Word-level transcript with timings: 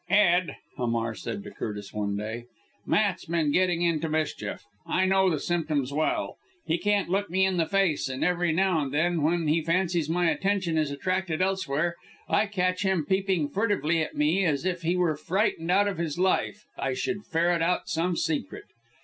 "Ed!" 0.09 0.57
Hamar 0.77 1.13
said 1.13 1.43
to 1.43 1.51
Curtis 1.51 1.93
one 1.93 2.17
day. 2.17 2.45
"Matt's 2.87 3.25
been 3.25 3.51
getting 3.51 3.83
into 3.83 4.09
mischief. 4.09 4.63
I 4.87 5.05
know 5.05 5.29
the 5.29 5.39
symptoms 5.39 5.93
well. 5.93 6.37
He 6.65 6.79
can't 6.79 7.07
look 7.07 7.29
me 7.29 7.45
in 7.45 7.57
the 7.57 7.67
face, 7.67 8.09
and 8.09 8.23
every 8.23 8.51
now 8.51 8.81
and 8.81 8.91
then, 8.91 9.21
when 9.21 9.47
he 9.47 9.61
fancies 9.61 10.09
my 10.09 10.31
attention 10.31 10.75
is 10.75 10.89
attracted 10.89 11.39
elsewhere, 11.39 11.93
I 12.27 12.47
catch 12.47 12.81
him 12.81 13.05
peeping 13.05 13.49
furtively 13.49 14.01
at 14.01 14.15
me 14.15 14.43
as 14.43 14.65
if 14.65 14.81
he 14.81 14.97
were 14.97 15.15
frightened 15.15 15.69
out 15.69 15.87
of 15.87 15.99
his 15.99 16.17
life 16.17 16.65
I 16.79 16.95
should 16.95 17.23
ferret 17.27 17.61
out 17.61 17.87
some 17.87 18.15
secret. 18.17 18.63